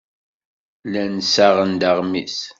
Llan 0.85 1.15
ssaɣen-d 1.27 1.81
aɣmis. 1.89 2.37